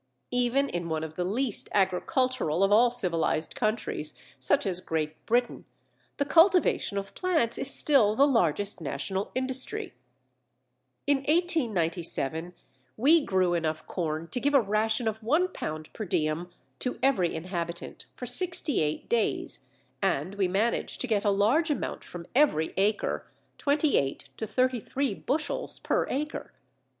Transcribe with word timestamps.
Even 0.31 0.67
in 0.67 0.89
one 0.89 1.03
of 1.03 1.13
the 1.13 1.23
least 1.23 1.69
agricultural 1.75 2.63
of 2.63 2.71
all 2.71 2.89
civilized 2.89 3.53
countries, 3.55 4.15
such 4.39 4.65
as 4.65 4.79
Great 4.81 5.23
Britain, 5.27 5.63
the 6.17 6.25
cultivation 6.25 6.97
of 6.97 7.13
plants 7.13 7.55
is 7.59 7.71
still 7.71 8.15
the 8.15 8.25
largest 8.25 8.81
national 8.81 9.29
industry. 9.35 9.93
In 11.05 11.17
1897 11.17 12.55
we 12.97 13.23
grew 13.23 13.53
enough 13.53 13.85
corn 13.85 14.27
to 14.29 14.39
give 14.39 14.55
a 14.55 14.59
ration 14.59 15.07
of 15.07 15.21
1lb. 15.21 15.93
per 15.93 16.05
diem 16.05 16.49
to 16.79 16.97
every 17.03 17.35
inhabitant 17.35 18.05
for 18.15 18.25
68 18.25 19.07
days, 19.07 19.67
and 20.01 20.33
we 20.33 20.47
manage 20.47 20.97
to 20.97 21.05
get 21.05 21.23
a 21.23 21.29
large 21.29 21.69
amount 21.69 22.03
from 22.03 22.25
every 22.33 22.73
acre 22.75 23.29
(28 23.59 24.29
to 24.35 24.47
33 24.47 25.13
bushels 25.13 25.77
per 25.77 26.07
acre). 26.09 26.53